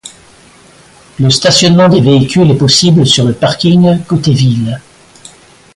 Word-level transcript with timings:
Le 1.19 1.29
stationnement 1.29 1.87
des 1.87 2.01
véhicules 2.01 2.49
est 2.49 2.57
possible 2.57 3.05
sur 3.05 3.23
le 3.23 3.33
parking 3.35 4.01
côté 4.05 4.33
ville. 4.33 4.81